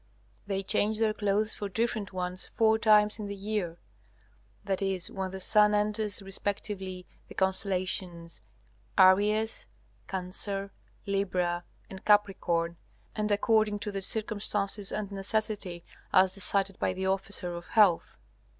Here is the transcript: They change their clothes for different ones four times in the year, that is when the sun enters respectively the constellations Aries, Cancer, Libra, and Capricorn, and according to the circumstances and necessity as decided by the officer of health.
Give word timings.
They 0.47 0.63
change 0.63 0.97
their 0.97 1.13
clothes 1.13 1.53
for 1.53 1.69
different 1.69 2.11
ones 2.11 2.47
four 2.55 2.79
times 2.79 3.19
in 3.19 3.27
the 3.27 3.35
year, 3.35 3.77
that 4.63 4.81
is 4.81 5.11
when 5.11 5.29
the 5.29 5.39
sun 5.39 5.75
enters 5.75 6.23
respectively 6.23 7.05
the 7.27 7.35
constellations 7.35 8.41
Aries, 8.97 9.67
Cancer, 10.07 10.71
Libra, 11.05 11.65
and 11.87 12.03
Capricorn, 12.03 12.77
and 13.15 13.29
according 13.31 13.77
to 13.77 13.91
the 13.91 14.01
circumstances 14.01 14.91
and 14.91 15.11
necessity 15.11 15.83
as 16.11 16.33
decided 16.33 16.79
by 16.79 16.93
the 16.93 17.05
officer 17.05 17.53
of 17.53 17.67
health. 17.67 18.17